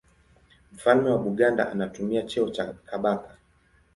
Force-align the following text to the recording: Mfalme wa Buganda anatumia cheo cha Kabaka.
Mfalme 0.71 1.09
wa 1.09 1.17
Buganda 1.17 1.71
anatumia 1.71 2.21
cheo 2.23 2.49
cha 2.49 2.73
Kabaka. 2.73 3.37